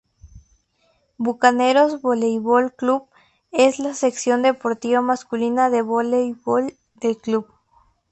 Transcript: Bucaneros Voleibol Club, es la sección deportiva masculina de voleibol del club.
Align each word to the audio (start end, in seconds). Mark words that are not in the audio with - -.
Bucaneros 1.19 2.01
Voleibol 2.01 2.73
Club, 2.73 3.03
es 3.51 3.77
la 3.77 3.93
sección 3.93 4.41
deportiva 4.41 5.01
masculina 5.01 5.69
de 5.69 5.83
voleibol 5.83 6.75
del 6.95 7.17
club. 7.17 7.45